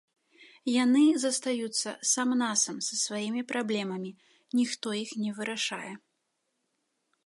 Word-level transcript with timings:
Яны 0.83 1.03
застаюцца 1.23 1.89
сам-насам 2.13 2.75
са 2.87 2.93
сваімі 3.05 3.41
праблемамі, 3.55 4.11
ніхто 4.63 4.87
іх 5.05 5.09
не 5.27 5.31
вырашае. 5.41 5.93